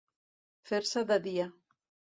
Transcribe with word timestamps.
Fer-se 0.71 1.05
de 1.13 1.21
dia. 1.29 1.49